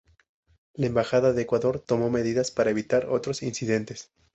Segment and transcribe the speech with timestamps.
[0.73, 4.09] La embajada de Ecuador tomó medidas para evitar otros incidentes.